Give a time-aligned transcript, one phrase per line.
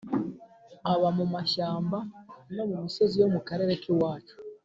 [0.93, 1.97] iba mu mashyamba
[2.55, 4.35] no mu misozi yo mu karere k iwacu